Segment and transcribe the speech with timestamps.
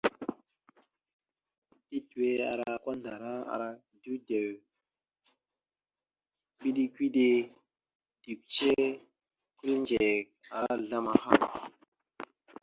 [1.87, 3.67] Tetʉwe ara kwandara, ara
[4.03, 4.47] dʉdew,
[6.59, 7.27] kʉɗe-kʉɗe,
[8.23, 8.69] dʉkʉce,
[9.59, 10.25] kʉlindzek,
[10.57, 11.39] ara azzlam ahal.